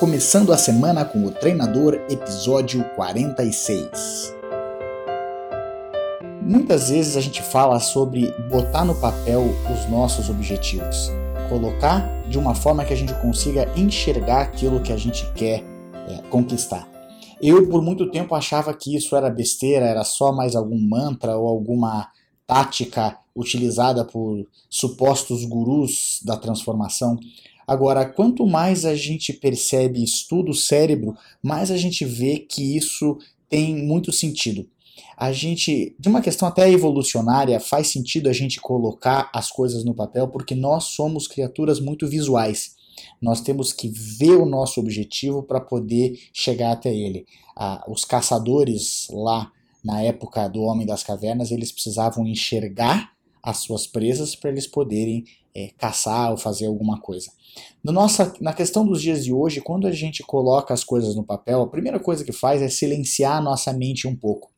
começando 0.00 0.50
a 0.50 0.56
semana 0.56 1.04
com 1.04 1.26
o 1.26 1.30
treinador, 1.30 1.92
episódio 2.08 2.82
46. 2.96 4.34
Muitas 6.40 6.88
vezes 6.88 7.18
a 7.18 7.20
gente 7.20 7.42
fala 7.42 7.78
sobre 7.78 8.34
botar 8.48 8.82
no 8.82 8.94
papel 8.94 9.42
os 9.70 9.90
nossos 9.90 10.30
objetivos, 10.30 11.12
colocar 11.50 12.26
de 12.30 12.38
uma 12.38 12.54
forma 12.54 12.82
que 12.82 12.94
a 12.94 12.96
gente 12.96 13.12
consiga 13.20 13.70
enxergar 13.76 14.40
aquilo 14.40 14.80
que 14.80 14.90
a 14.90 14.96
gente 14.96 15.30
quer 15.34 15.62
é, 16.08 16.22
conquistar. 16.30 16.88
Eu, 17.38 17.68
por 17.68 17.82
muito 17.82 18.10
tempo, 18.10 18.34
achava 18.34 18.72
que 18.72 18.96
isso 18.96 19.14
era 19.14 19.28
besteira, 19.28 19.84
era 19.84 20.02
só 20.02 20.32
mais 20.32 20.56
algum 20.56 20.80
mantra 20.80 21.36
ou 21.36 21.46
alguma 21.46 22.08
tática 22.50 23.16
utilizada 23.34 24.04
por 24.04 24.44
supostos 24.68 25.44
gurus 25.44 26.18
da 26.24 26.36
transformação. 26.36 27.16
Agora, 27.64 28.04
quanto 28.04 28.44
mais 28.44 28.84
a 28.84 28.96
gente 28.96 29.32
percebe 29.32 30.00
e 30.00 30.04
estuda 30.04 30.50
o 30.50 30.54
cérebro, 30.54 31.16
mais 31.40 31.70
a 31.70 31.76
gente 31.76 32.04
vê 32.04 32.40
que 32.40 32.76
isso 32.76 33.16
tem 33.48 33.76
muito 33.76 34.10
sentido. 34.10 34.68
A 35.16 35.30
gente, 35.30 35.94
de 35.96 36.08
uma 36.08 36.20
questão 36.20 36.48
até 36.48 36.68
evolucionária, 36.68 37.60
faz 37.60 37.86
sentido 37.86 38.28
a 38.28 38.32
gente 38.32 38.60
colocar 38.60 39.30
as 39.32 39.48
coisas 39.48 39.84
no 39.84 39.94
papel 39.94 40.26
porque 40.26 40.56
nós 40.56 40.84
somos 40.84 41.28
criaturas 41.28 41.78
muito 41.78 42.08
visuais. 42.08 42.74
Nós 43.22 43.40
temos 43.40 43.72
que 43.72 43.88
ver 43.88 44.34
o 44.36 44.44
nosso 44.44 44.80
objetivo 44.80 45.40
para 45.40 45.60
poder 45.60 46.18
chegar 46.32 46.72
até 46.72 46.92
ele. 46.92 47.26
Ah, 47.56 47.84
os 47.86 48.04
caçadores 48.04 49.06
lá 49.12 49.52
na 49.84 50.02
época 50.02 50.48
do 50.48 50.62
Homem 50.62 50.86
das 50.86 51.02
Cavernas, 51.02 51.50
eles 51.50 51.72
precisavam 51.72 52.26
enxergar 52.26 53.12
as 53.42 53.58
suas 53.58 53.86
presas 53.86 54.34
para 54.34 54.50
eles 54.50 54.66
poderem 54.66 55.24
é, 55.54 55.70
caçar 55.78 56.30
ou 56.30 56.36
fazer 56.36 56.66
alguma 56.66 57.00
coisa. 57.00 57.30
No 57.82 57.92
nossa, 57.92 58.32
na 58.40 58.52
questão 58.52 58.86
dos 58.86 59.00
dias 59.00 59.24
de 59.24 59.32
hoje, 59.32 59.60
quando 59.60 59.86
a 59.86 59.92
gente 59.92 60.22
coloca 60.22 60.72
as 60.74 60.84
coisas 60.84 61.14
no 61.14 61.24
papel, 61.24 61.62
a 61.62 61.68
primeira 61.68 61.98
coisa 61.98 62.24
que 62.24 62.32
faz 62.32 62.62
é 62.62 62.68
silenciar 62.68 63.36
a 63.36 63.40
nossa 63.40 63.72
mente 63.72 64.06
um 64.06 64.14
pouco. 64.14 64.50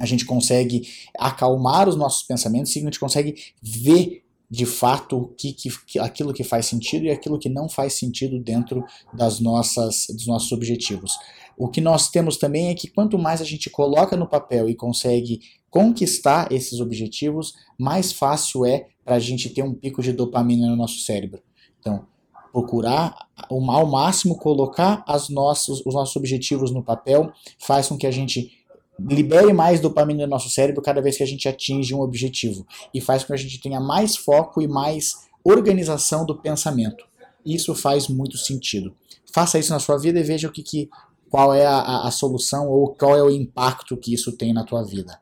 A 0.00 0.06
gente 0.06 0.24
consegue 0.24 0.88
acalmar 1.18 1.88
os 1.88 1.96
nossos 1.96 2.22
pensamentos 2.22 2.74
e 2.74 2.78
a 2.78 2.82
gente 2.82 3.00
consegue 3.00 3.34
ver 3.62 4.22
de 4.48 4.64
fato 4.64 5.16
o 5.16 5.28
que, 5.28 5.52
que, 5.52 5.98
aquilo 5.98 6.32
que 6.32 6.44
faz 6.44 6.66
sentido 6.66 7.04
e 7.04 7.10
aquilo 7.10 7.38
que 7.38 7.48
não 7.48 7.68
faz 7.68 7.94
sentido 7.94 8.38
dentro 8.38 8.84
das 9.12 9.40
nossas, 9.40 10.06
dos 10.08 10.26
nossos 10.26 10.52
objetivos. 10.52 11.18
O 11.56 11.68
que 11.68 11.80
nós 11.80 12.10
temos 12.10 12.36
também 12.36 12.68
é 12.68 12.74
que 12.74 12.88
quanto 12.88 13.18
mais 13.18 13.40
a 13.40 13.44
gente 13.44 13.70
coloca 13.70 14.16
no 14.16 14.28
papel 14.28 14.68
e 14.68 14.74
consegue 14.74 15.40
conquistar 15.70 16.52
esses 16.52 16.80
objetivos, 16.80 17.54
mais 17.78 18.12
fácil 18.12 18.64
é 18.66 18.88
para 19.04 19.16
a 19.16 19.18
gente 19.20 19.48
ter 19.48 19.62
um 19.62 19.72
pico 19.72 20.02
de 20.02 20.12
dopamina 20.12 20.68
no 20.68 20.76
nosso 20.76 21.00
cérebro. 21.00 21.40
Então, 21.80 22.06
procurar 22.52 23.28
ao 23.36 23.86
máximo 23.86 24.36
colocar 24.36 25.04
as 25.06 25.28
nossas, 25.28 25.80
os 25.84 25.94
nossos 25.94 26.16
objetivos 26.16 26.70
no 26.70 26.82
papel 26.82 27.30
faz 27.58 27.88
com 27.88 27.96
que 27.96 28.06
a 28.06 28.10
gente 28.10 28.50
libere 28.98 29.52
mais 29.52 29.78
dopamina 29.78 30.24
no 30.24 30.30
nosso 30.30 30.48
cérebro 30.48 30.82
cada 30.82 31.02
vez 31.02 31.16
que 31.16 31.22
a 31.22 31.26
gente 31.26 31.48
atinge 31.48 31.94
um 31.94 32.00
objetivo 32.00 32.66
e 32.94 33.00
faz 33.00 33.22
com 33.22 33.28
que 33.28 33.34
a 33.34 33.42
gente 33.42 33.60
tenha 33.60 33.78
mais 33.78 34.16
foco 34.16 34.62
e 34.62 34.66
mais 34.66 35.26
organização 35.44 36.24
do 36.24 36.34
pensamento. 36.34 37.04
Isso 37.44 37.74
faz 37.74 38.08
muito 38.08 38.36
sentido. 38.38 38.94
Faça 39.30 39.58
isso 39.58 39.70
na 39.70 39.78
sua 39.78 39.98
vida 39.98 40.18
e 40.18 40.22
veja 40.22 40.48
o 40.48 40.50
que, 40.50 40.62
que 40.62 40.90
qual 41.30 41.54
é 41.54 41.66
a, 41.66 42.06
a 42.06 42.10
solução 42.10 42.68
ou 42.68 42.94
qual 42.94 43.16
é 43.16 43.22
o 43.22 43.30
impacto 43.30 43.96
que 43.96 44.12
isso 44.14 44.36
tem 44.36 44.52
na 44.52 44.64
tua 44.64 44.82
vida. 44.82 45.18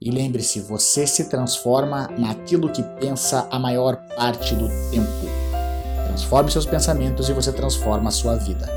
E 0.00 0.10
lembre-se, 0.10 0.60
você 0.60 1.06
se 1.06 1.28
transforma 1.28 2.08
naquilo 2.18 2.70
que 2.70 2.82
pensa 3.00 3.48
a 3.50 3.58
maior 3.58 3.96
parte 4.16 4.54
do 4.54 4.68
tempo. 4.90 5.08
Transforme 6.08 6.50
seus 6.50 6.66
pensamentos 6.66 7.28
e 7.28 7.32
você 7.32 7.52
transforma 7.52 8.08
a 8.08 8.12
sua 8.12 8.36
vida. 8.36 8.68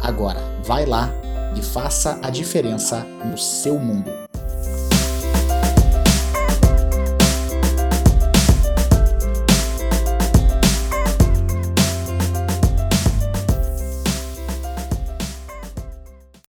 Agora, 0.00 0.40
vai 0.62 0.86
lá 0.86 1.10
e 1.56 1.62
faça 1.62 2.18
a 2.22 2.30
diferença 2.30 3.00
no 3.24 3.36
seu 3.36 3.78
mundo. 3.78 4.25